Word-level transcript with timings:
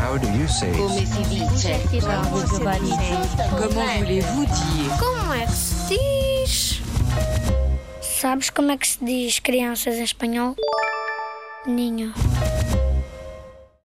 How 0.00 0.16
do 0.16 0.26
you 0.32 0.48
say? 0.48 0.72
Come 0.72 1.04
si 1.04 1.22
dice? 1.28 1.78
Como 3.50 3.80
voulez-vous 3.98 4.46
dire 4.46 4.90
Como 4.98 5.34
é 5.34 5.44
que 5.44 5.52
se 5.52 5.94
diz? 5.94 6.82
Sabes 8.00 8.50
como 8.50 8.70
é 8.72 8.76
que 8.78 8.88
se 8.88 9.04
diz 9.04 9.38
crianças 9.40 9.96
em 9.96 10.04
espanhol? 10.04 10.56
Ninho. 11.66 12.14